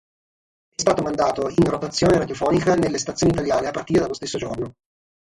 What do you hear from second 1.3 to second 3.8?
in rotazione radiofonica nelle stazioni italiane a